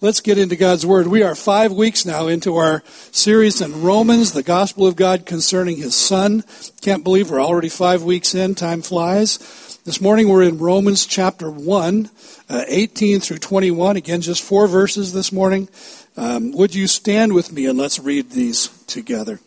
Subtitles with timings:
[0.00, 1.08] let's get into God's Word.
[1.08, 5.76] We are five weeks now into our series in Romans, the gospel of God concerning
[5.76, 6.42] His Son.
[6.80, 8.54] Can't believe we're already five weeks in.
[8.54, 9.78] Time flies.
[9.84, 12.10] This morning we're in Romans chapter 1,
[12.48, 13.96] uh, 18 through 21.
[13.96, 15.68] Again, just four verses this morning.
[16.16, 19.38] Um, would you stand with me and let's read these together?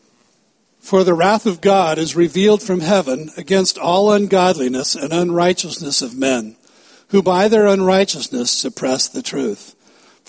[0.80, 6.18] For the wrath of God is revealed from heaven against all ungodliness and unrighteousness of
[6.18, 6.58] men,
[7.10, 9.73] who by their unrighteousness suppress the truth.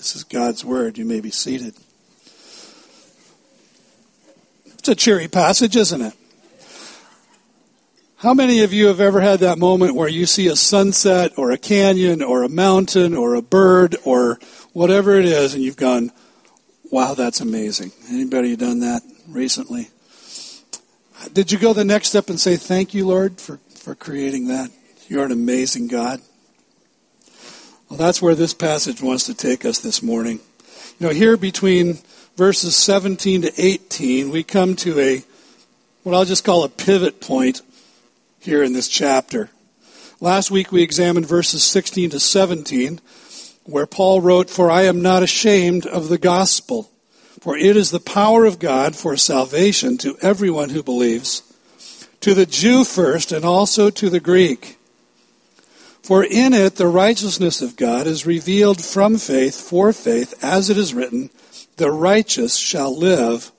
[0.00, 0.96] This is God's word.
[0.96, 1.74] You may be seated.
[4.78, 6.14] It's a cheery passage, isn't it?
[8.16, 11.50] How many of you have ever had that moment where you see a sunset or
[11.50, 14.38] a canyon or a mountain or a bird or
[14.72, 16.12] whatever it is and you've gone,
[16.90, 17.92] wow, that's amazing.
[18.08, 19.88] Anybody done that recently?
[21.34, 24.70] Did you go the next step and say, thank you, Lord, for, for creating that?
[25.08, 26.22] You're an amazing God.
[27.90, 30.38] Well, that's where this passage wants to take us this morning.
[31.00, 31.98] You know, here between
[32.36, 35.24] verses 17 to 18, we come to a,
[36.04, 37.62] what I'll just call a pivot point
[38.38, 39.50] here in this chapter.
[40.20, 43.00] Last week we examined verses 16 to 17,
[43.64, 46.92] where Paul wrote, For I am not ashamed of the gospel,
[47.40, 51.42] for it is the power of God for salvation to everyone who believes,
[52.20, 54.76] to the Jew first and also to the Greek.
[56.02, 60.78] For in it the righteousness of God is revealed from faith for faith, as it
[60.78, 61.30] is written,
[61.76, 63.52] the righteous shall live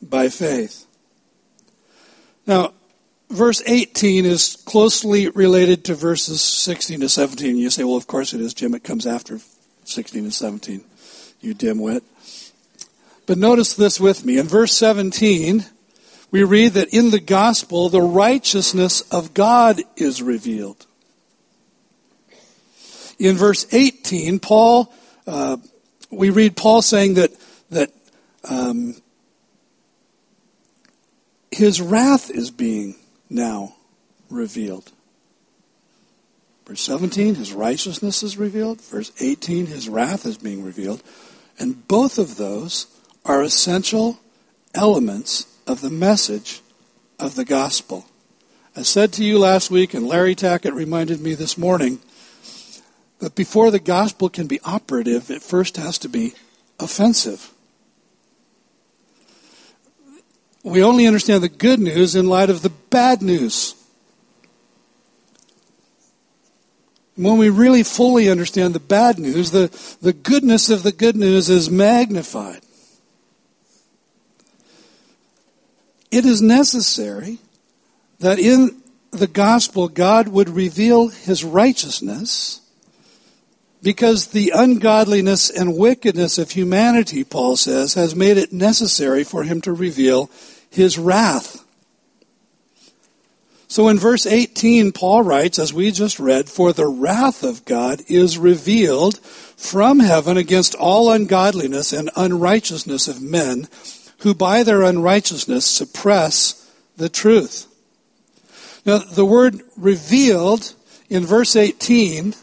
[0.00, 0.86] by faith.
[2.46, 2.72] Now,
[3.30, 7.56] verse 18 is closely related to verses 16 to 17.
[7.56, 8.74] You say, well, of course it is, Jim.
[8.74, 9.38] It comes after
[9.84, 10.82] 16 and 17,
[11.40, 12.02] you dimwit.
[13.26, 14.38] But notice this with me.
[14.38, 15.64] In verse 17,
[16.30, 20.86] we read that in the gospel, the righteousness of God is revealed
[23.28, 24.92] in verse 18, Paul,
[25.28, 25.56] uh,
[26.10, 27.30] we read Paul saying that,
[27.70, 27.90] that
[28.48, 28.96] um,
[31.52, 32.96] his wrath is being
[33.30, 33.76] now
[34.28, 34.90] revealed.
[36.66, 38.80] Verse 17, his righteousness is revealed.
[38.80, 41.02] Verse 18, his wrath is being revealed.
[41.60, 42.88] And both of those
[43.24, 44.18] are essential
[44.74, 46.60] elements of the message
[47.20, 48.06] of the gospel.
[48.74, 52.00] I said to you last week, and Larry Tackett reminded me this morning,
[53.22, 56.34] but before the gospel can be operative, it first has to be
[56.80, 57.52] offensive.
[60.64, 63.76] We only understand the good news in light of the bad news.
[67.14, 69.70] When we really fully understand the bad news, the,
[70.02, 72.62] the goodness of the good news is magnified.
[76.10, 77.38] It is necessary
[78.18, 82.61] that in the gospel God would reveal his righteousness
[83.82, 89.60] because the ungodliness and wickedness of humanity, Paul says, has made it necessary for him
[89.62, 90.30] to reveal
[90.70, 91.64] his wrath.
[93.66, 98.02] So in verse 18, Paul writes, as we just read, For the wrath of God
[98.06, 103.68] is revealed from heaven against all ungodliness and unrighteousness of men,
[104.18, 107.66] who by their unrighteousness suppress the truth.
[108.84, 110.74] Now, the word revealed
[111.08, 112.34] in verse 18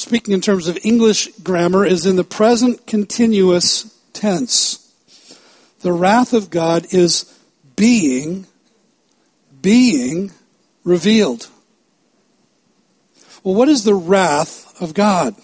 [0.00, 4.78] speaking in terms of English grammar, is in the present continuous tense.
[5.80, 7.38] The wrath of God is
[7.76, 8.46] being,
[9.60, 10.32] being
[10.84, 11.48] revealed.
[13.44, 15.34] Well, what is the wrath of God?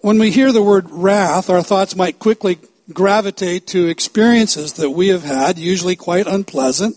[0.00, 2.58] When we hear the word wrath, our thoughts might quickly
[2.92, 6.96] gravitate to experiences that we have had, usually quite unpleasant,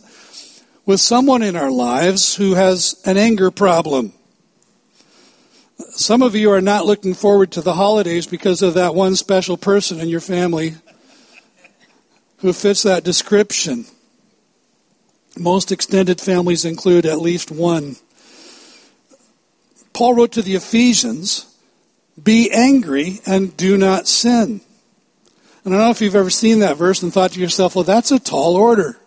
[0.88, 4.14] with someone in our lives who has an anger problem.
[5.92, 9.58] Some of you are not looking forward to the holidays because of that one special
[9.58, 10.76] person in your family
[12.40, 13.86] who fits that description.
[15.38, 17.96] Most extended families include at least one.
[19.94, 21.46] Paul wrote to the Ephesians,
[22.22, 24.62] Be angry and do not sin.
[25.64, 27.84] And I don't know if you've ever seen that verse and thought to yourself, well,
[27.84, 28.98] that's a tall order.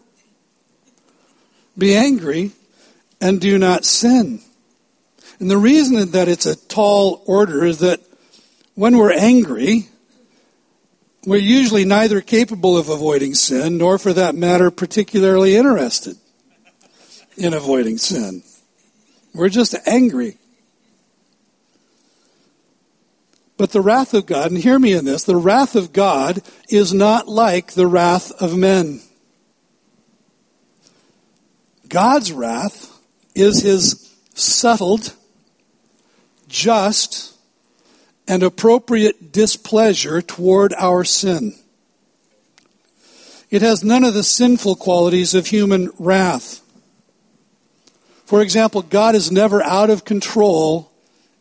[1.77, 2.53] Be angry
[3.21, 4.41] and do not sin.
[5.43, 7.99] And the reason that it's a tall order is that
[8.77, 9.89] when we're angry,
[11.27, 16.17] we're usually neither capable of avoiding sin, nor for that matter, particularly interested
[17.37, 18.44] in avoiding sin.
[19.35, 20.39] We're just angry.
[23.56, 26.95] But the wrath of God, and hear me in this, the wrath of God is
[26.95, 29.00] not like the wrath of men.
[31.88, 32.97] God's wrath
[33.35, 35.17] is his settled,
[36.52, 37.34] just,
[38.28, 41.54] and appropriate displeasure toward our sin.
[43.50, 46.60] It has none of the sinful qualities of human wrath.
[48.26, 50.90] For example, God is never out of control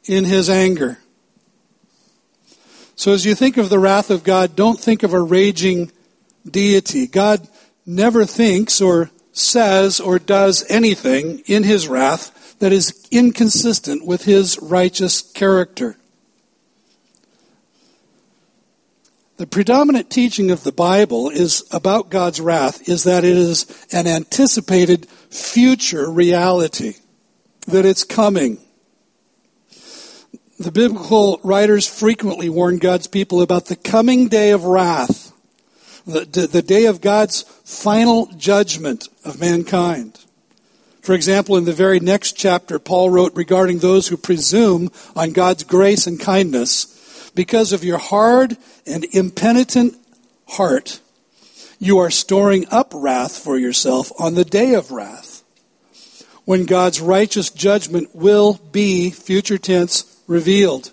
[0.06, 0.98] in his anger.
[2.96, 5.92] So as you think of the wrath of God, don't think of a raging
[6.50, 7.08] deity.
[7.08, 7.48] God
[7.86, 14.60] never thinks or says or does anything in his wrath that is inconsistent with his
[14.62, 15.98] righteous character.
[19.38, 24.06] The predominant teaching of the Bible is about God's wrath is that it is an
[24.06, 26.98] anticipated future reality,
[27.66, 28.60] that it's coming.
[30.60, 35.34] The biblical writers frequently warn God's people about the coming day of wrath,
[36.06, 40.20] the, the day of God's final judgment of mankind.
[41.02, 45.64] For example, in the very next chapter, Paul wrote regarding those who presume on God's
[45.64, 49.96] grace and kindness because of your hard and impenitent
[50.48, 51.00] heart,
[51.80, 55.44] you are storing up wrath for yourself on the day of wrath,
[56.46, 60.92] when God's righteous judgment will be, future tense, revealed.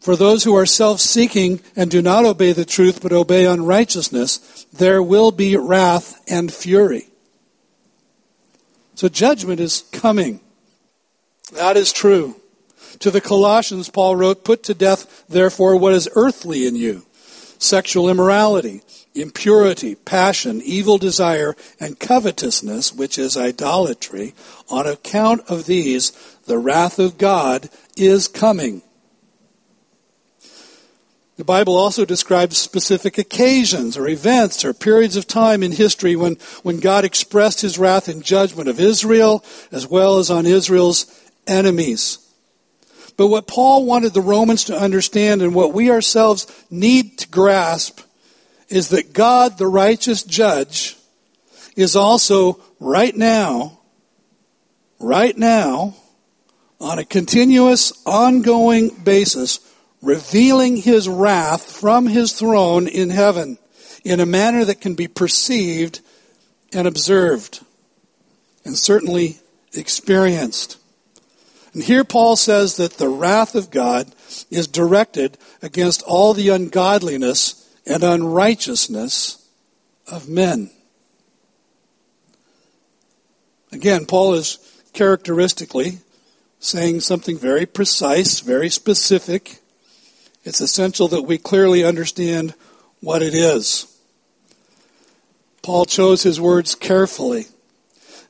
[0.00, 4.66] For those who are self seeking and do not obey the truth but obey unrighteousness,
[4.72, 7.08] there will be wrath and fury.
[8.94, 10.40] So judgment is coming.
[11.52, 12.36] That is true.
[13.00, 17.04] To the Colossians, Paul wrote, Put to death, therefore, what is earthly in you
[17.58, 18.82] sexual immorality,
[19.14, 24.34] impurity, passion, evil desire, and covetousness, which is idolatry.
[24.70, 26.12] On account of these,
[26.46, 28.82] the wrath of God is coming.
[31.36, 36.34] The Bible also describes specific occasions or events or periods of time in history when,
[36.62, 41.06] when God expressed his wrath and judgment of Israel as well as on Israel's
[41.46, 42.18] enemies.
[43.16, 48.00] But what Paul wanted the Romans to understand and what we ourselves need to grasp
[48.68, 50.96] is that God, the righteous judge,
[51.76, 53.80] is also right now,
[55.00, 55.94] right now,
[56.80, 59.60] on a continuous, ongoing basis,
[60.04, 63.58] revealing his wrath from his throne in heaven
[64.04, 66.00] in a manner that can be perceived
[66.72, 67.64] and observed
[68.64, 69.38] and certainly
[69.72, 70.78] experienced.
[71.72, 74.14] And here Paul says that the wrath of God
[74.50, 79.44] is directed against all the ungodliness and unrighteousness
[80.10, 80.70] of men.
[83.72, 84.58] Again, Paul is
[84.92, 85.98] characteristically
[86.60, 89.60] saying something very precise, very specific.
[90.44, 92.54] It's essential that we clearly understand
[93.00, 93.86] what it is.
[95.62, 97.46] Paul chose his words carefully.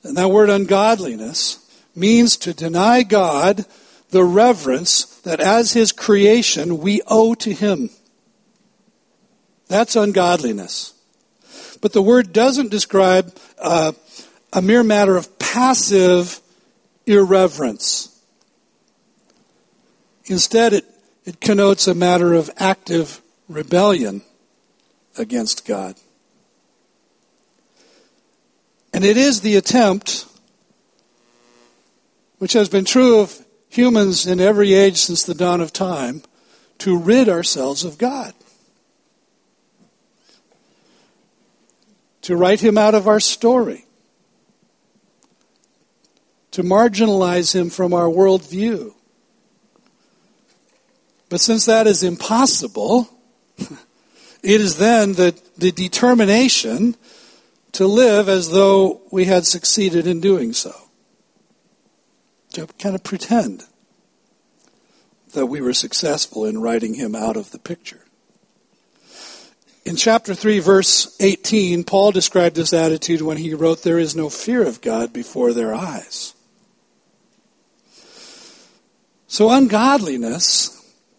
[0.03, 1.59] And that word ungodliness
[1.95, 3.67] means to deny God
[4.11, 7.91] the reverence that as His creation we owe to Him.
[9.67, 10.93] That's ungodliness.
[11.81, 13.93] But the word doesn't describe uh,
[14.53, 16.41] a mere matter of passive
[17.07, 18.11] irreverence.
[20.27, 20.85] Instead, it,
[21.25, 24.23] it connotes a matter of active rebellion
[25.17, 25.97] against God.
[28.93, 30.27] And it is the attempt
[32.39, 36.23] which has been true of humans in every age since the dawn of time,
[36.79, 38.35] to rid ourselves of God.
[42.23, 43.87] To write him out of our story.
[46.53, 48.94] To marginalize him from our worldview.
[51.35, 53.11] But since that is impossible,
[53.59, 56.95] it is then the, the determination
[57.73, 60.73] to live as though we had succeeded in doing so
[62.53, 63.65] to kind of pretend
[65.33, 68.05] that we were successful in writing him out of the picture.
[69.85, 74.31] In chapter 3, verse 18, Paul described this attitude when he wrote, There is no
[74.31, 76.33] fear of God before their eyes.
[79.27, 80.75] So, ungodliness,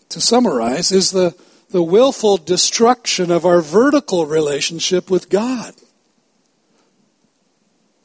[0.10, 1.36] to summarize, is the,
[1.70, 5.74] the willful destruction of our vertical relationship with God.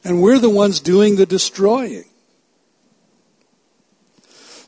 [0.03, 2.05] And we're the ones doing the destroying.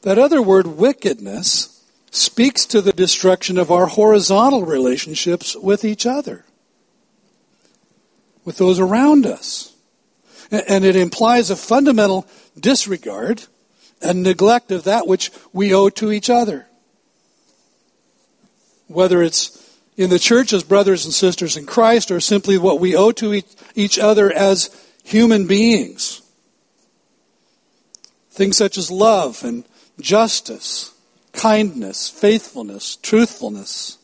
[0.04, 6.46] That other word, wickedness, speaks to the destruction of our horizontal relationships with each other,
[8.46, 9.74] with those around us.
[10.52, 12.28] And it implies a fundamental
[12.60, 13.44] disregard
[14.02, 16.68] and neglect of that which we owe to each other.
[18.94, 19.60] Whether it's
[19.98, 23.42] in the church as brothers and sisters in Christ or simply what we owe to
[23.76, 24.70] each other as
[25.04, 26.22] human beings.
[28.32, 29.66] Things such as love and
[30.00, 30.92] justice,
[31.34, 33.98] kindness, faithfulness, truthfulness.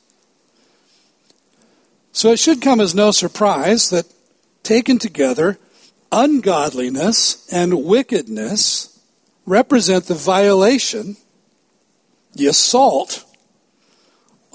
[2.12, 4.06] So it should come as no surprise that
[4.62, 5.58] taken together,
[6.12, 9.00] ungodliness and wickedness
[9.46, 11.18] represent the violation,
[12.34, 13.26] the assault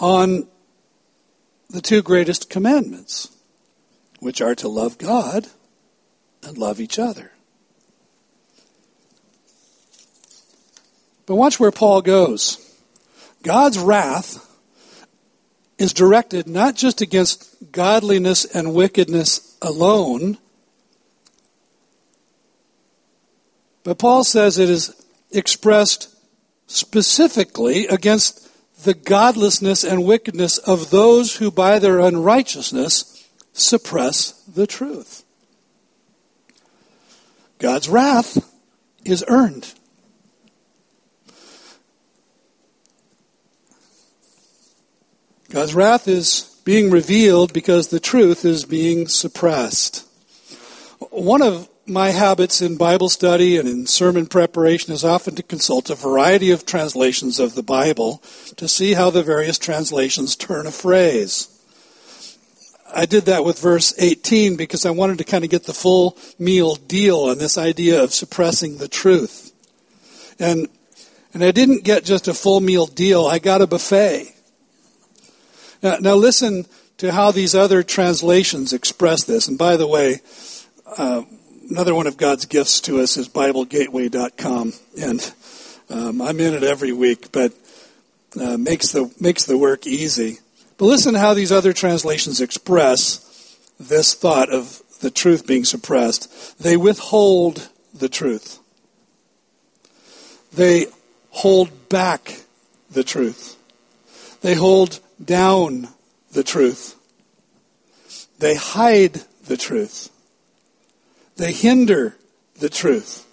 [0.05, 0.47] on
[1.71, 3.35] the two greatest commandments,
[4.21, 5.47] which are to love God
[6.43, 7.33] and love each other.
[11.25, 12.59] But watch where Paul goes.
[13.43, 14.47] God's wrath
[15.79, 20.37] is directed not just against godliness and wickedness alone,
[23.85, 26.15] but Paul says it is expressed
[26.67, 28.44] specifically against
[28.85, 35.25] the godlessness and wickedness of those who by their unrighteousness suppress the truth.
[37.59, 38.51] God's wrath
[39.05, 39.73] is earned.
[45.51, 50.07] God's wrath is being revealed because the truth is being suppressed.
[51.11, 55.91] One of my habits in Bible study and in sermon preparation is often to consult
[55.91, 58.23] a variety of translations of the Bible
[58.57, 61.49] to see how the various translations turn a phrase.
[62.95, 66.17] I did that with verse 18 because I wanted to kind of get the full
[66.39, 69.53] meal deal on this idea of suppressing the truth.
[70.39, 70.69] And,
[71.35, 74.35] and I didn't get just a full meal deal, I got a buffet.
[75.83, 76.67] Now, now listen
[76.99, 79.49] to how these other translations express this.
[79.49, 80.21] And by the way,
[80.97, 81.23] uh,
[81.71, 85.35] another one of God's gifts to us is BibleGateway.com, and
[85.91, 87.53] um, I'm in it every week, but
[88.41, 90.39] uh, makes the makes the work easy.
[90.77, 96.59] But listen to how these other translations express this thought of the truth being suppressed.
[96.59, 98.59] They withhold the truth.
[100.53, 100.87] They
[101.31, 102.43] hold back
[102.91, 103.57] the truth.
[104.41, 105.89] They hold down
[106.33, 106.97] the truth.
[108.39, 110.11] They hide the truth.
[111.37, 112.17] They hinder
[112.59, 113.27] the truth.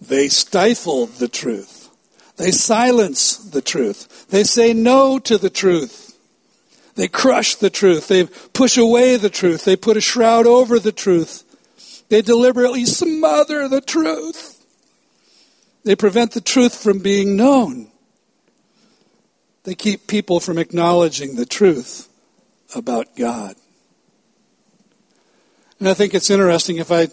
[0.00, 1.88] They stifle the truth.
[2.36, 4.26] They silence the truth.
[4.28, 6.18] They say no to the truth.
[6.96, 8.08] They crush the truth.
[8.08, 9.64] They push away the truth.
[9.64, 11.44] They put a shroud over the truth.
[12.08, 14.64] They deliberately smother the truth.
[15.84, 17.90] They prevent the truth from being known.
[19.64, 22.08] They keep people from acknowledging the truth
[22.74, 23.56] about God.
[25.78, 27.08] And I think it's interesting if I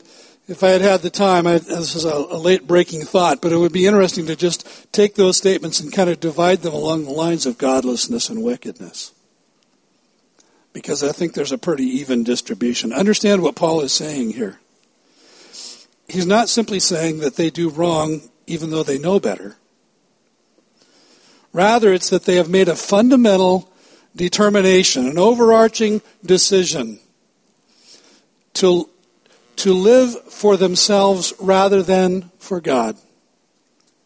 [0.48, 3.54] if I had had the time, I, this is a, a late breaking thought, but
[3.54, 7.06] it would be interesting to just take those statements and kind of divide them along
[7.06, 9.14] the lines of godlessness and wickedness.
[10.74, 12.92] Because I think there's a pretty even distribution.
[12.92, 14.60] Understand what Paul is saying here.
[16.10, 19.56] He's not simply saying that they do wrong even though they know better.
[21.54, 23.72] Rather, it's that they have made a fundamental
[24.16, 27.00] determination, an overarching decision
[28.54, 28.90] to,
[29.58, 32.98] to live for themselves rather than for God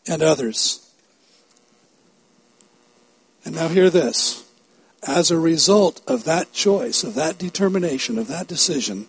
[0.07, 0.83] and others.
[3.45, 4.43] And now, hear this.
[5.07, 9.07] As a result of that choice, of that determination, of that decision,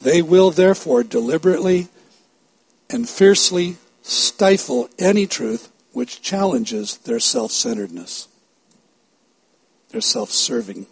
[0.00, 1.88] they will therefore deliberately
[2.88, 8.28] and fiercely stifle any truth which challenges their self centeredness,
[9.90, 10.86] their self serving,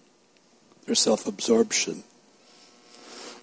[0.87, 2.04] their self absorption.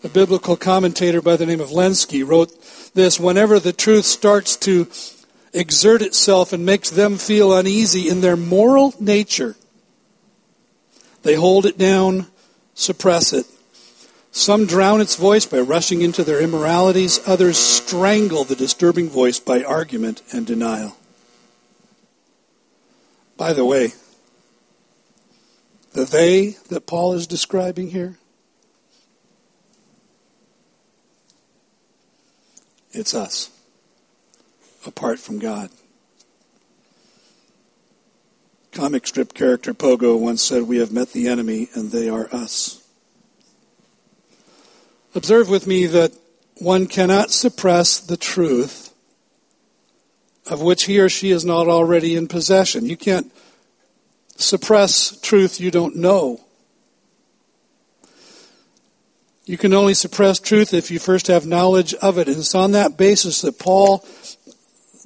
[0.06, 2.52] A biblical commentator by the name of Lenski wrote
[2.94, 4.88] this Whenever the truth starts to
[5.52, 9.56] exert itself and makes them feel uneasy in their moral nature,
[11.24, 12.28] they hold it down,
[12.76, 13.48] suppress it.
[14.30, 19.64] Some drown its voice by rushing into their immoralities, others strangle the disturbing voice by
[19.64, 20.98] argument and denial.
[23.38, 23.94] By the way,
[25.94, 28.20] the they that Paul is describing here,
[32.96, 33.52] It's us,
[34.86, 35.70] apart from God.
[38.72, 42.88] Comic strip character Pogo once said, We have met the enemy, and they are us.
[45.14, 46.14] Observe with me that
[46.58, 48.94] one cannot suppress the truth
[50.46, 52.86] of which he or she is not already in possession.
[52.86, 53.30] You can't
[54.38, 56.45] suppress truth you don't know.
[59.46, 62.28] You can only suppress truth if you first have knowledge of it.
[62.28, 64.04] And it's on that basis that Paul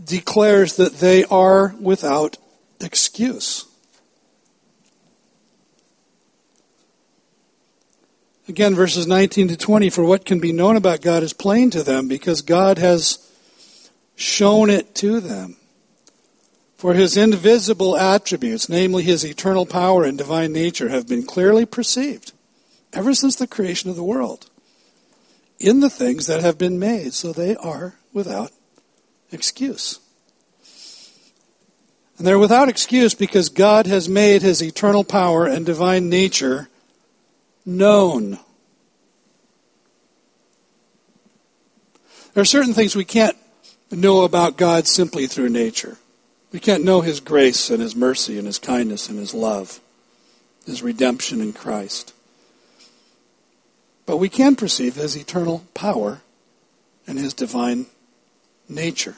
[0.03, 2.37] declares that they are without
[2.79, 3.65] excuse.
[8.47, 11.83] Again, verses 19 to 20 for what can be known about God is plain to
[11.83, 13.19] them because God has
[14.15, 15.57] shown it to them.
[16.77, 22.31] For his invisible attributes, namely his eternal power and divine nature, have been clearly perceived
[22.93, 24.49] ever since the creation of the world
[25.59, 28.51] in the things that have been made, so they are without
[29.31, 29.99] excuse.
[32.17, 36.69] And they're without excuse because God has made his eternal power and divine nature
[37.65, 38.39] known.
[42.33, 43.37] There are certain things we can't
[43.91, 45.97] know about God simply through nature.
[46.51, 49.79] We can't know His grace and His mercy and His kindness and His love,
[50.65, 52.13] His redemption in Christ.
[54.09, 56.21] But we can perceive His eternal power
[57.05, 57.85] and His divine
[58.67, 59.17] nature.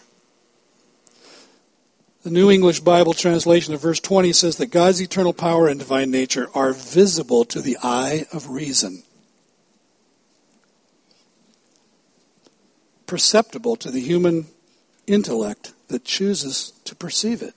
[2.24, 6.12] The New English Bible translation of verse 20 says that God's eternal power and divine
[6.12, 9.04] nature are visible to the eye of reason,
[13.08, 14.48] perceptible to the human
[15.08, 17.54] intellect that chooses to perceive it.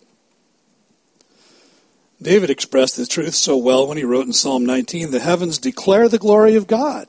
[2.23, 6.09] David expressed the truth so well when he wrote in Psalm 19 The heavens declare
[6.09, 7.09] the glory of God,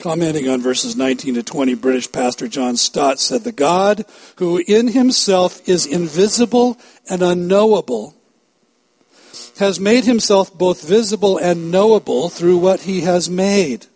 [0.00, 4.88] Commenting on verses 19 to 20, British pastor John Stott said, The God who in
[4.88, 8.14] himself is invisible and unknowable
[9.58, 13.86] has made himself both visible and knowable through what he has made.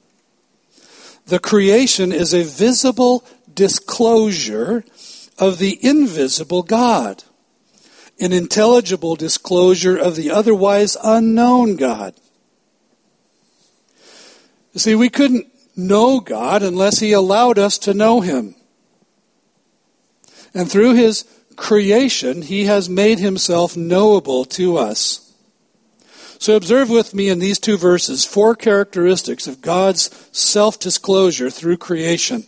[1.26, 4.84] The creation is a visible disclosure
[5.38, 7.24] of the invisible God
[8.20, 12.14] an intelligible disclosure of the otherwise unknown God.
[14.72, 18.54] You see, we couldn't know God unless He allowed us to know Him.
[20.52, 21.24] And through His
[21.56, 25.20] creation, He has made Himself knowable to us.
[26.38, 31.78] So observe with me in these two verses four characteristics of God's self disclosure through
[31.78, 32.44] creation.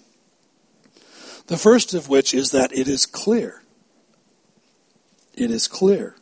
[1.47, 3.63] The first of which is that it is clear
[5.37, 6.17] it is clear.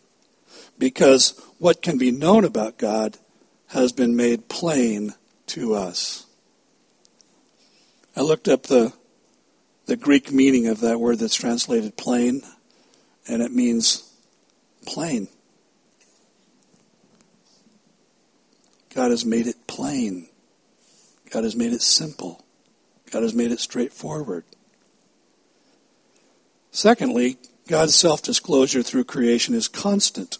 [0.77, 3.17] Because what can be known about God
[3.69, 5.14] has been made plain
[5.47, 6.27] to us.
[8.16, 8.92] I looked up the,
[9.87, 12.42] the Greek meaning of that word that's translated plain,
[13.29, 14.12] and it means
[14.87, 15.29] plain.
[18.94, 20.29] God has made it plain.
[21.31, 22.44] God has made it simple.
[23.11, 24.44] God has made it straightforward.
[26.70, 30.38] Secondly, God's self disclosure through creation is constant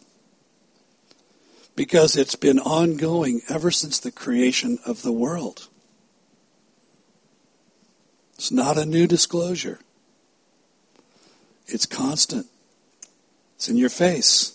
[1.74, 5.68] because it's been ongoing ever since the creation of the world.
[8.35, 9.81] It's not a new disclosure,
[11.66, 12.47] it's constant,
[13.57, 14.51] it's in your face.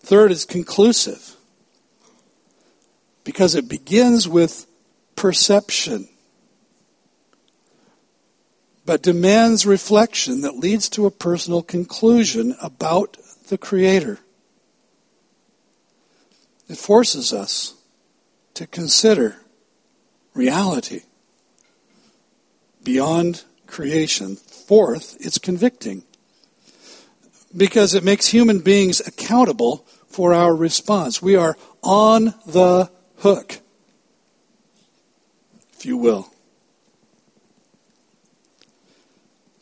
[0.00, 1.34] Third, it's conclusive
[3.24, 4.66] because it begins with
[5.16, 6.08] perception
[8.86, 13.16] but demands reflection that leads to a personal conclusion about
[13.48, 14.18] the Creator.
[16.68, 17.74] It forces us
[18.54, 19.36] to consider
[20.34, 21.02] reality
[22.84, 24.36] beyond creation.
[24.36, 26.04] Fourth, it's convicting
[27.56, 31.20] because it makes human beings accountable for our response.
[31.20, 33.60] We are on the hook,
[35.76, 36.30] if you will.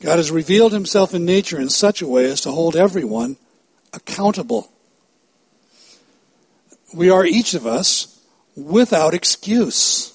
[0.00, 3.36] God has revealed himself in nature in such a way as to hold everyone
[3.92, 4.72] accountable.
[6.92, 8.20] We are each of us
[8.56, 10.12] without excuse.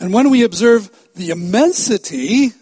[0.00, 2.52] And when we observe the immensity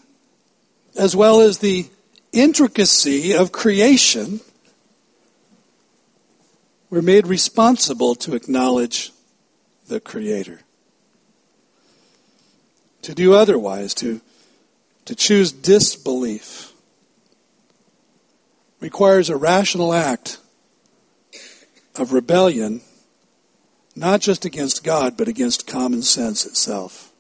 [0.97, 1.87] as well as the
[2.33, 4.41] intricacy of creation,
[6.89, 9.13] we're made responsible to acknowledge
[9.89, 10.61] the Creator.
[13.03, 14.21] To do otherwise, to
[15.05, 16.73] to choose disbelief
[18.81, 20.39] requires a rational act
[21.95, 22.81] of rebellion
[23.97, 27.13] not just against God, but against common sense itself.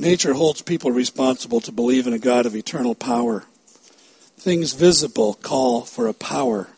[0.00, 3.44] Nature holds people responsible to believe in a God of eternal power.
[4.38, 6.68] Things visible call for a power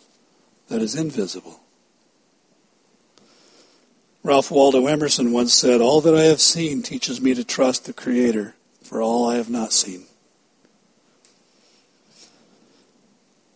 [0.66, 1.60] that is invisible.
[4.24, 7.92] Ralph Waldo Emerson once said, All that I have seen teaches me to trust the
[7.92, 10.06] Creator for all I have not seen.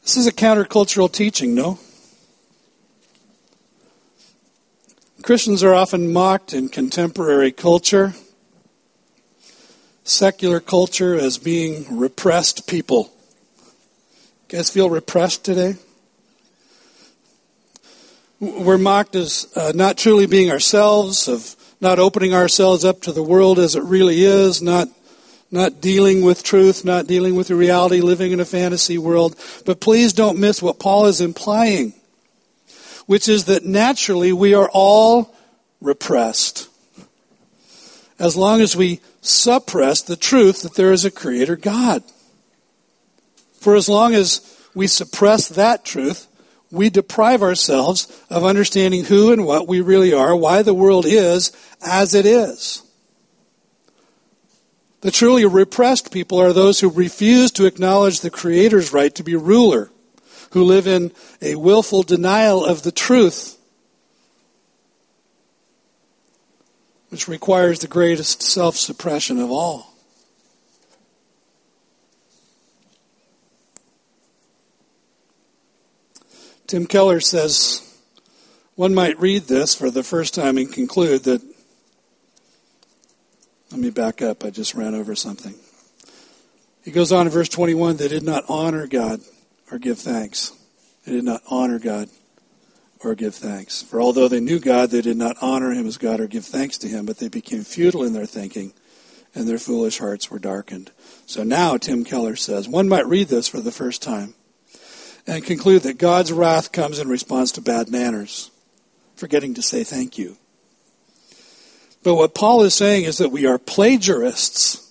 [0.05, 1.81] This is a countercultural teaching, no?
[5.23, 8.15] Christians are often mocked in contemporary culture,
[10.07, 13.13] secular culture, as being repressed people.
[14.49, 15.75] You guys feel repressed today?
[18.39, 23.23] We're mocked as uh, not truly being ourselves, of not opening ourselves up to the
[23.23, 24.89] world as it really is, not
[25.51, 29.37] not dealing with truth, not dealing with the reality, living in a fantasy world.
[29.65, 31.95] But please don't miss what Paul is implying,
[33.07, 35.35] which is that naturally we are all
[35.81, 36.69] repressed.
[38.19, 42.03] As long as we suppress the truth that there is a creator God.
[43.61, 44.41] For as long as
[44.75, 46.27] we suppress that truth,
[46.71, 51.53] we deprive ourselves of understanding who and what we really are, why the world is
[51.81, 52.83] as it is.
[55.03, 59.37] The truly repressed people are those who refuse to acknowledge the Creator's right to be
[59.37, 59.91] ruler,
[60.51, 63.56] who live in a willful denial of the truth,
[67.17, 69.95] which requires the greatest self suppression of all.
[76.67, 77.81] Tim Keller says
[78.75, 81.41] one might read this for the first time and conclude that
[83.71, 84.45] let me back up.
[84.45, 85.55] I just ran over something.
[86.85, 89.21] He goes on in verse 21 they did not honor God
[89.73, 90.53] or give thanks.
[91.07, 92.11] They did not honor God
[93.01, 93.83] or give thanks.
[93.83, 96.79] For although they knew God, they did not honor him as God or give thanks
[96.79, 98.73] to him, but they became futile in their thinking,
[99.35, 100.91] and their foolish hearts were darkened.
[101.27, 104.35] So now, Tim Keller says, one might read this for the first time
[105.27, 108.51] and conclude that God's wrath comes in response to bad manners,
[109.17, 110.37] forgetting to say thank you.
[112.03, 114.83] But what Paul is saying is that we are plagiarists.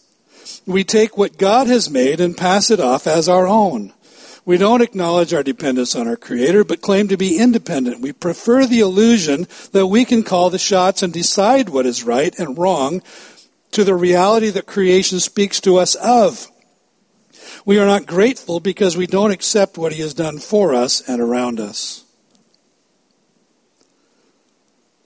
[0.67, 3.93] We take what God has made and pass it off as our own.
[4.45, 7.99] We don't acknowledge our dependence on our Creator, but claim to be independent.
[7.99, 12.37] We prefer the illusion that we can call the shots and decide what is right
[12.37, 13.01] and wrong
[13.71, 16.47] to the reality that creation speaks to us of.
[17.65, 21.19] We are not grateful because we don't accept what He has done for us and
[21.19, 22.03] around us.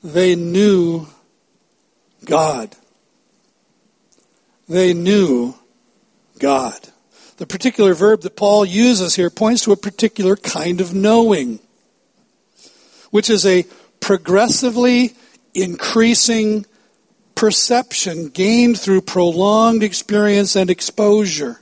[0.04, 1.08] They knew
[2.26, 2.76] God.
[4.68, 5.56] They knew
[6.38, 6.90] God.
[7.40, 11.60] The particular verb that Paul uses here points to a particular kind of knowing,
[13.12, 13.66] which is a
[14.02, 15.16] progressively
[15.54, 16.66] increasing
[17.36, 21.62] perception gained through prolonged experience and exposure.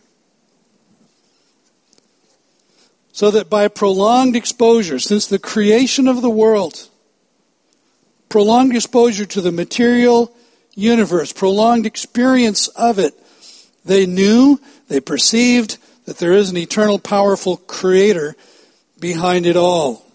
[3.11, 6.89] So that by prolonged exposure, since the creation of the world,
[8.29, 10.35] prolonged exposure to the material
[10.73, 13.13] universe, prolonged experience of it,
[13.85, 18.35] they knew, they perceived that there is an eternal, powerful creator
[18.99, 20.05] behind it all.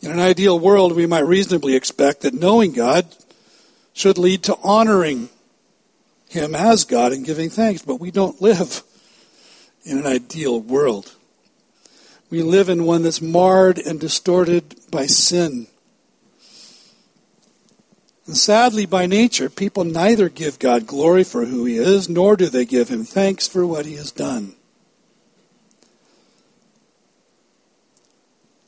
[0.00, 3.06] In an ideal world, we might reasonably expect that knowing God
[3.92, 5.28] should lead to honoring
[6.28, 8.82] Him as God and giving thanks, but we don't live
[9.84, 11.14] in an ideal world.
[12.30, 15.68] We live in one that's marred and distorted by sin.
[18.26, 22.48] And sadly, by nature, people neither give God glory for who He is, nor do
[22.48, 24.54] they give Him thanks for what He has done.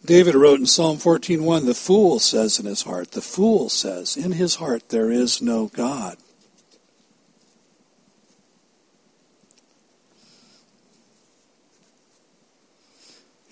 [0.04, 4.32] David wrote in Psalm 14:1, "The fool says in his heart, the fool says, in
[4.32, 6.16] his heart there is no God."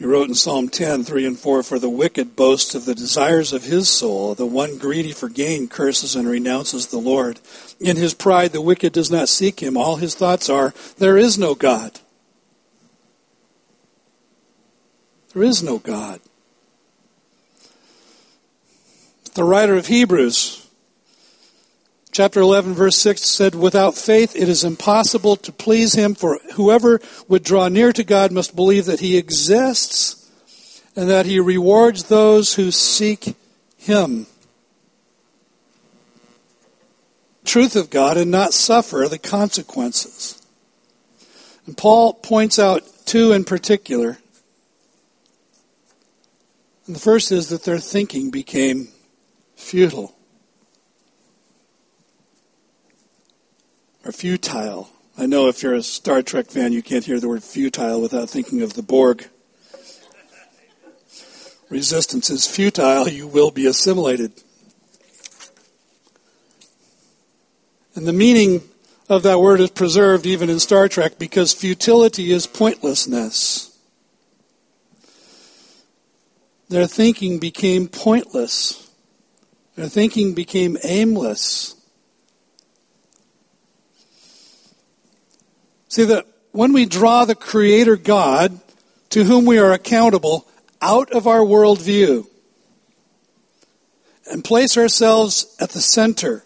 [0.04, 3.54] He wrote in Psalm 10, 3 and 4, For the wicked boasts of the desires
[3.54, 4.34] of his soul.
[4.34, 7.40] The one greedy for gain curses and renounces the Lord.
[7.80, 9.78] In his pride, the wicked does not seek him.
[9.78, 12.00] All his thoughts are, There is no God.
[15.32, 16.20] There is no God.
[19.32, 20.63] The writer of Hebrews
[22.14, 27.00] Chapter 11, verse 6 said, Without faith it is impossible to please him, for whoever
[27.26, 30.30] would draw near to God must believe that he exists
[30.94, 33.34] and that he rewards those who seek
[33.76, 34.28] him.
[37.44, 40.40] Truth of God and not suffer the consequences.
[41.66, 44.18] And Paul points out two in particular
[46.86, 48.86] And the first is that their thinking became
[49.56, 50.14] futile
[54.04, 54.90] or futile.
[55.16, 58.28] I know if you're a Star Trek fan, you can't hear the word futile without
[58.28, 59.28] thinking of the Borg.
[61.70, 64.32] Resistance is futile, you will be assimilated.
[67.94, 68.62] And the meaning
[69.08, 73.70] of that word is preserved even in Star Trek because futility is pointlessness.
[76.68, 78.90] Their thinking became pointless.
[79.76, 81.73] Their thinking became aimless.
[85.94, 88.58] See that when we draw the Creator God,
[89.10, 90.44] to whom we are accountable,
[90.82, 92.26] out of our worldview
[94.28, 96.44] and place ourselves at the center,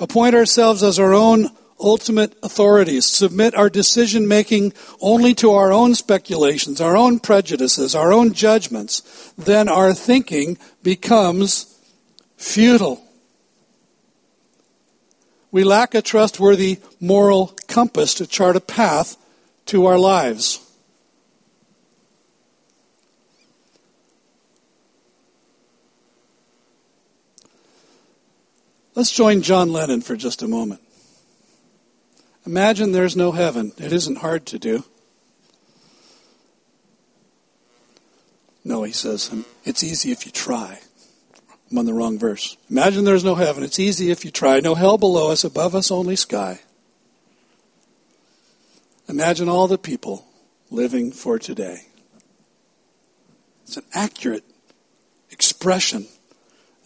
[0.00, 5.94] appoint ourselves as our own ultimate authorities, submit our decision making only to our own
[5.94, 11.78] speculations, our own prejudices, our own judgments, then our thinking becomes
[12.38, 13.06] futile.
[15.52, 19.16] We lack a trustworthy moral compass to chart a path
[19.66, 20.58] to our lives.
[28.94, 30.80] Let's join John Lennon for just a moment.
[32.46, 33.72] Imagine there's no heaven.
[33.78, 34.84] It isn't hard to do.
[38.64, 40.80] No, he says, um, it's easy if you try.
[41.72, 42.58] I'm on the wrong verse.
[42.68, 43.64] Imagine there's no heaven.
[43.64, 44.60] It's easy if you try.
[44.60, 46.60] No hell below us, above us only sky.
[49.08, 50.26] Imagine all the people
[50.70, 51.86] living for today.
[53.62, 54.44] It's an accurate
[55.30, 56.08] expression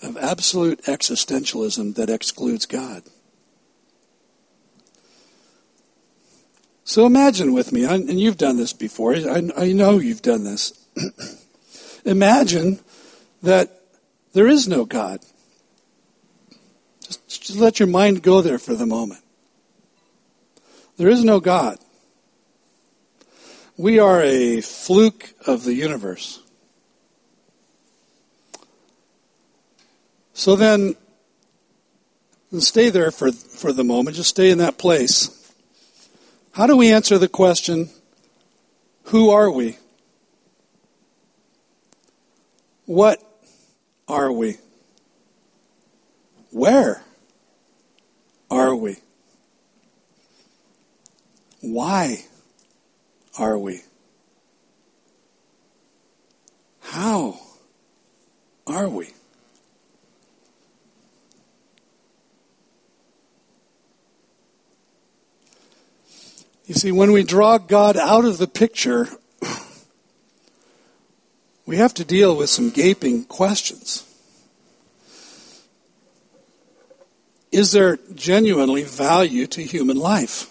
[0.05, 3.03] of absolute existentialism that excludes God.
[6.85, 10.73] So imagine with me, and you've done this before, I, I know you've done this.
[12.05, 12.79] imagine
[13.43, 13.77] that
[14.37, 15.21] there is no God.
[17.01, 19.23] Just, just let your mind go there for the moment.
[20.99, 21.79] There is no God.
[23.79, 26.43] We are a fluke of the universe.
[30.35, 30.97] So then,
[32.59, 35.51] stay there for, for the moment, just stay in that place.
[36.53, 37.89] How do we answer the question,
[39.05, 39.79] who are we?
[42.85, 43.23] What
[44.09, 44.57] are we?
[46.51, 47.03] Where
[48.51, 48.97] are we?
[51.61, 52.25] Why
[53.39, 53.81] are we?
[56.81, 57.39] How
[58.67, 59.11] are we?
[66.67, 69.09] You see, when we draw God out of the picture,
[71.67, 74.05] we have to deal with some gaping questions.
[77.51, 80.51] Is there genuinely value to human life?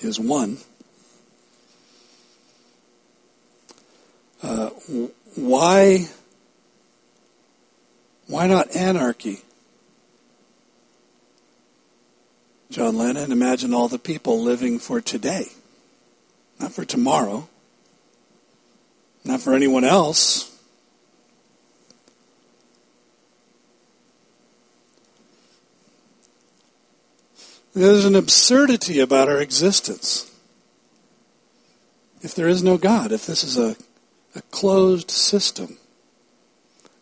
[0.00, 0.58] Is one.
[4.42, 4.70] Uh,
[5.36, 6.08] why,
[8.26, 9.40] why not anarchy?
[12.70, 15.44] John Lennon, imagine all the people living for today,
[16.58, 17.48] not for tomorrow,
[19.24, 20.48] not for anyone else.
[27.74, 30.30] There's an absurdity about our existence.
[32.20, 33.76] If there is no God, if this is a,
[34.36, 35.78] a closed system,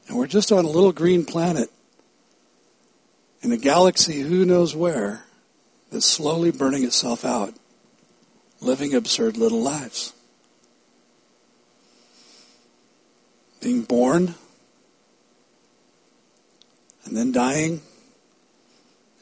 [0.07, 1.71] and we're just on a little green planet
[3.43, 5.25] in a galaxy who knows where,
[5.91, 7.55] that's slowly burning itself out,
[8.61, 10.13] living absurd little lives.
[13.61, 14.35] Being born
[17.05, 17.83] and then dying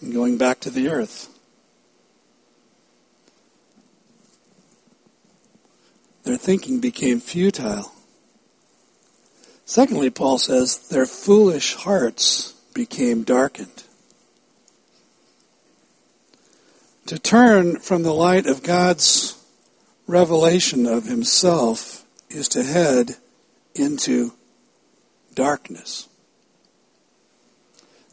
[0.00, 1.28] and going back to the earth.
[6.24, 7.92] Their thinking became futile.
[9.64, 13.84] Secondly, Paul says, their foolish hearts became darkened.
[17.06, 19.42] To turn from the light of God's
[20.06, 23.16] revelation of Himself is to head
[23.78, 24.34] into
[25.34, 26.08] darkness.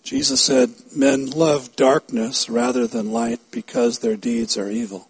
[0.04, 5.10] Jesus said, Men love darkness rather than light because their deeds are evil.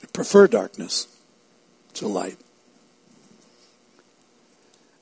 [0.00, 1.06] They prefer darkness
[1.94, 2.38] to light.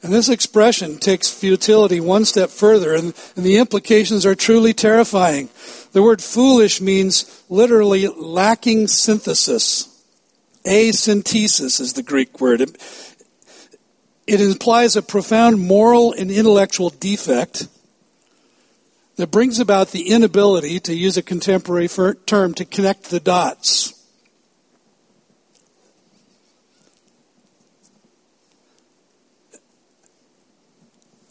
[0.02, 5.48] And this expression takes futility one step further, and, and, the implications are truly terrifying.
[5.92, 9.88] The word foolish means literally lacking synthesis.
[10.64, 12.60] Asynthesis is the Greek word.
[12.60, 13.07] It,
[14.28, 17.66] it implies a profound moral and intellectual defect
[19.16, 21.88] that brings about the inability, to use a contemporary
[22.26, 23.94] term, to connect the dots.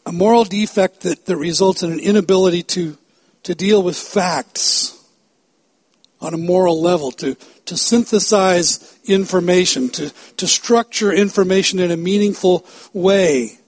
[0.08, 2.98] A moral defect that, that results in an inability to,
[3.44, 4.98] to deal with facts
[6.20, 12.65] on a moral level, to, to synthesize information, to, to structure information in a meaningful
[12.93, 13.60] way,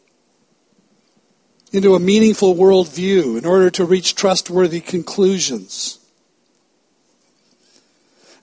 [1.71, 5.99] into a meaningful worldview in order to reach trustworthy conclusions.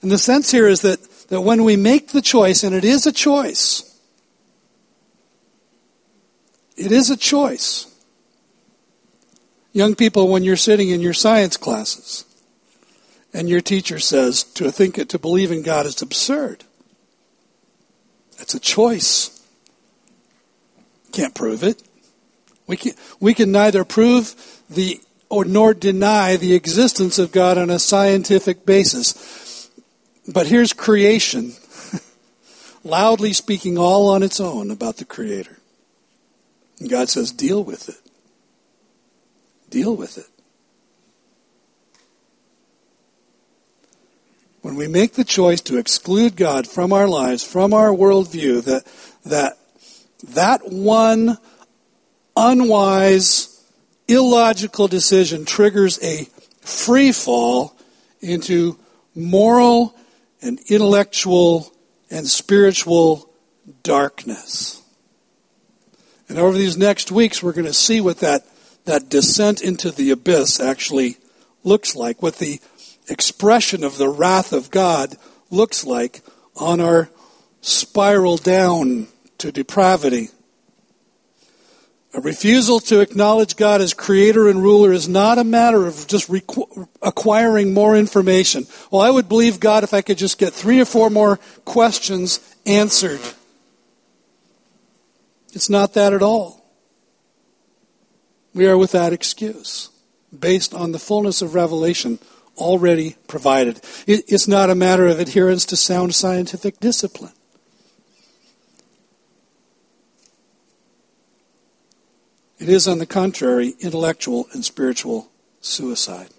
[0.01, 3.05] And the sense here is that, that when we make the choice, and it is
[3.05, 3.83] a choice,
[6.77, 7.93] it is a choice.
[9.73, 12.25] Young people, when you're sitting in your science classes,
[13.33, 16.63] and your teacher says to think it, to believe in God is absurd.
[18.39, 19.33] It's a choice.
[21.11, 21.81] Can't prove it.
[22.67, 24.35] We can, we can neither prove
[24.69, 29.69] the or nor deny the existence of God on a scientific basis.
[30.27, 31.53] But here's creation,
[32.83, 35.57] loudly speaking all on its own about the Creator.
[36.79, 37.95] And God says, deal with it.
[39.69, 40.27] Deal with it.
[44.67, 48.85] When we make the choice to exclude God from our lives, from our worldview, that
[49.23, 49.57] that
[50.33, 51.37] that one
[52.35, 53.63] unwise,
[54.09, 56.27] illogical decision triggers a
[56.59, 57.77] free fall
[58.19, 58.77] into
[59.15, 59.95] moral
[60.41, 61.71] and intellectual
[62.11, 63.31] and spiritual
[63.83, 64.81] darkness.
[66.27, 68.45] And over these next weeks, we're going to see what that,
[68.83, 71.15] that descent into the abyss actually
[71.63, 72.59] looks like, what the
[73.09, 75.15] expression of the wrath of God
[75.49, 76.21] looks like
[76.55, 77.09] on our
[77.61, 80.29] spiral down to depravity.
[82.13, 86.29] A refusal to acknowledge God as creator and ruler is not a matter of just
[86.29, 88.65] requ- acquiring more information.
[88.89, 92.39] Well, I would believe God if I could just get three or four more questions
[92.65, 93.19] answered.
[95.53, 96.65] It's not that at all.
[98.53, 99.89] We are without excuse
[100.37, 102.19] based on the fullness of revelation
[102.57, 103.81] already provided.
[104.05, 107.33] It's not a matter of adherence to sound scientific discipline.
[112.59, 115.29] It is, on the contrary, intellectual and spiritual
[115.61, 116.29] suicide.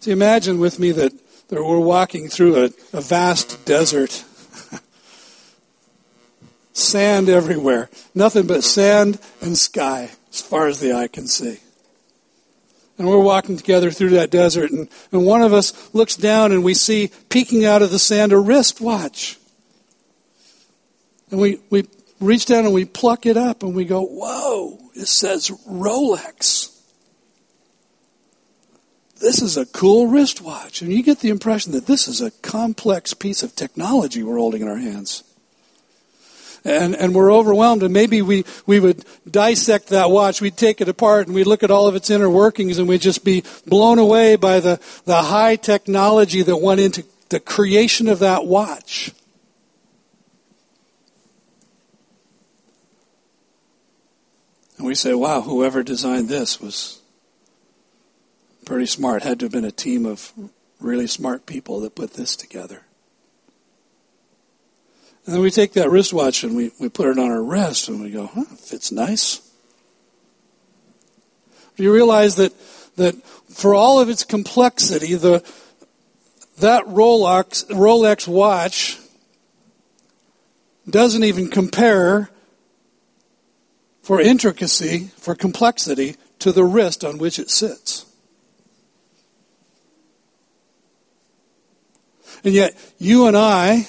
[0.00, 1.12] So imagine with me that,
[1.48, 4.24] that we're walking through a, a vast desert.
[6.72, 7.90] sand everywhere.
[8.14, 11.58] Nothing but sand and sky as far as the eye can see
[13.02, 16.62] and we're walking together through that desert, and, and one of us looks down and
[16.62, 19.40] we see peeking out of the sand a wristwatch.
[21.32, 21.88] And we, we
[22.20, 26.80] reach down and we pluck it up and we go, whoa, it says Rolex.
[29.20, 30.80] This is a cool wristwatch.
[30.80, 34.62] And you get the impression that this is a complex piece of technology we're holding
[34.62, 35.24] in our hands
[36.64, 37.82] and, and we're overwhelmed.
[37.82, 40.40] And maybe we, we would dissect that watch.
[40.40, 43.00] We'd take it apart and we'd look at all of its inner workings and we'd
[43.00, 48.18] just be blown away by the, the high technology that went into the creation of
[48.20, 49.12] that watch.
[54.76, 57.00] And we say, wow, whoever designed this was
[58.64, 59.22] pretty smart.
[59.22, 60.32] Had to have been a team of
[60.80, 62.86] really smart people that put this together.
[65.24, 68.02] And then we take that wristwatch and we, we put it on our wrist and
[68.02, 69.40] we go, huh, fits nice.
[71.76, 72.52] Do you realize that,
[72.96, 73.14] that
[73.48, 75.44] for all of its complexity, the,
[76.58, 78.98] that Rolex, Rolex watch
[80.88, 82.30] doesn't even compare
[84.02, 88.04] for intricacy, for complexity, to the wrist on which it sits.
[92.44, 93.88] And yet, you and I,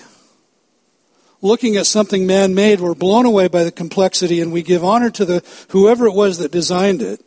[1.44, 5.12] looking at something man made, we're blown away by the complexity and we give honor
[5.12, 7.24] to the whoever it was that designed it.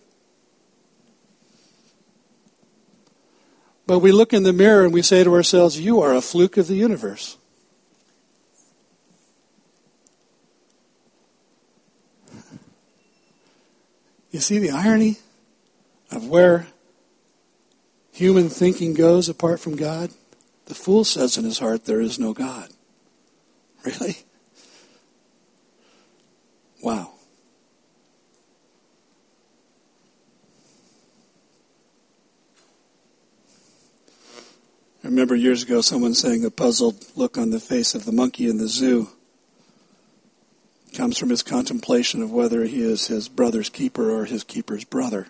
[3.86, 6.56] But we look in the mirror and we say to ourselves, You are a fluke
[6.56, 7.36] of the universe.
[14.32, 15.18] You see the irony
[16.10, 16.66] of where
[18.12, 20.10] human thinking goes apart from God?
[20.66, 22.70] The fool says in his heart, There is no God.
[23.86, 24.16] Really?
[26.82, 27.12] Wow.
[35.04, 38.48] I remember years ago someone saying a puzzled look on the face of the monkey
[38.48, 39.10] in the zoo
[40.92, 45.28] comes from his contemplation of whether he is his brother's keeper or his keeper's brother.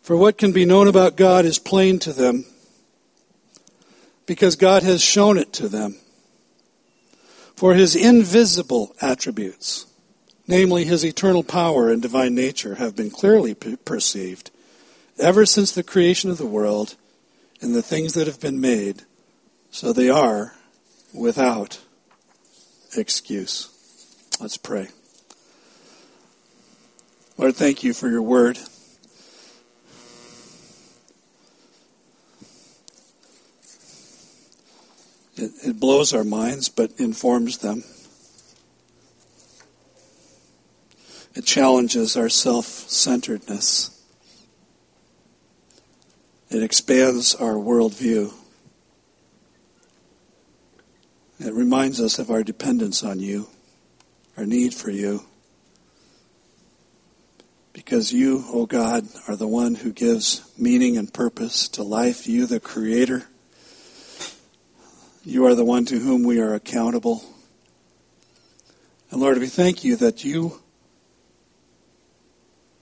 [0.00, 2.46] For what can be known about God is plain to them
[4.30, 5.96] because God has shown it to them.
[7.56, 9.86] For his invisible attributes,
[10.46, 14.52] namely his eternal power and divine nature, have been clearly perceived
[15.18, 16.94] ever since the creation of the world
[17.60, 19.02] and the things that have been made,
[19.72, 20.54] so they are
[21.12, 21.80] without
[22.96, 23.68] excuse.
[24.40, 24.90] Let's pray.
[27.36, 28.60] Lord, thank you for your word.
[35.40, 37.82] It, it blows our minds, but informs them.
[41.34, 43.96] It challenges our self centeredness.
[46.50, 48.34] It expands our worldview.
[51.38, 53.48] It reminds us of our dependence on you,
[54.36, 55.22] our need for you.
[57.72, 62.26] Because you, O oh God, are the one who gives meaning and purpose to life,
[62.26, 63.29] you, the Creator.
[65.24, 67.22] You are the one to whom we are accountable.
[69.10, 70.60] And Lord, we thank you that you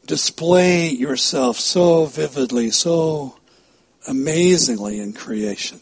[0.07, 3.39] display yourself so vividly, so
[4.07, 5.81] amazingly in creation.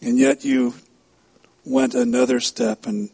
[0.00, 0.74] And yet you
[1.64, 3.10] went another step and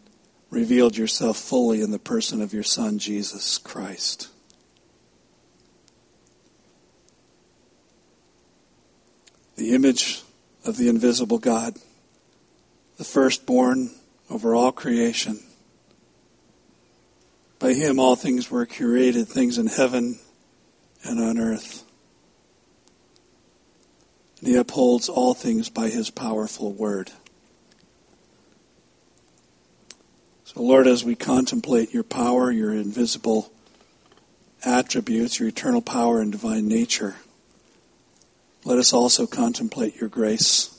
[0.48, 4.28] revealed yourself fully in the person of your Son, Jesus Christ.
[9.60, 10.22] The image
[10.64, 11.74] of the invisible God,
[12.96, 13.90] the firstborn
[14.30, 15.38] over all creation.
[17.58, 20.18] By him all things were created, things in heaven
[21.04, 21.84] and on earth.
[24.38, 27.10] And he upholds all things by his powerful word.
[30.44, 33.52] So, Lord, as we contemplate your power, your invisible
[34.64, 37.16] attributes, your eternal power and divine nature,
[38.64, 40.78] let us also contemplate your grace,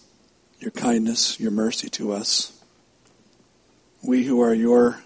[0.59, 2.63] your kindness, your mercy to us.
[4.03, 5.03] We who are your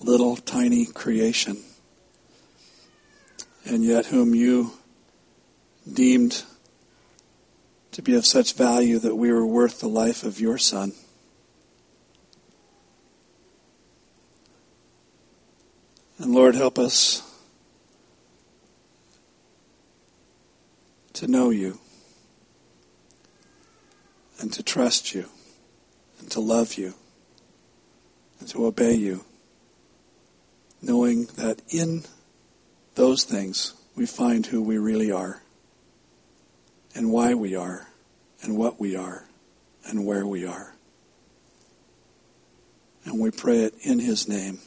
[0.00, 1.62] little tiny creation,
[3.64, 4.72] and yet whom you
[5.90, 6.44] deemed
[7.92, 10.92] to be of such value that we were worth the life of your Son.
[16.18, 17.22] And Lord, help us
[21.14, 21.78] to know you
[24.40, 25.26] and to trust you
[26.18, 26.94] and to love you
[28.40, 29.24] and to obey you,
[30.80, 32.04] knowing that in
[32.94, 35.42] those things we find who we really are
[36.94, 37.88] and why we are,
[38.42, 39.24] and what we are,
[39.86, 40.74] and where we are.
[43.04, 44.58] And we pray it in His name.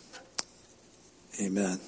[1.42, 1.80] Amen.